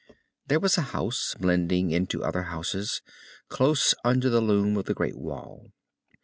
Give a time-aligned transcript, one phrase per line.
[0.47, 3.03] There was a house, blending into other houses,
[3.49, 5.69] close under the loom of the great Wall.